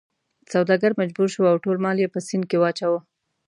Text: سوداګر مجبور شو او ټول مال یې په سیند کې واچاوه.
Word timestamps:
سوداګر 0.53 0.91
مجبور 1.01 1.27
شو 1.33 1.43
او 1.51 1.55
ټول 1.63 1.77
مال 1.85 1.97
یې 2.03 2.13
په 2.13 2.19
سیند 2.27 2.45
کې 2.49 2.57
واچاوه. 2.61 2.99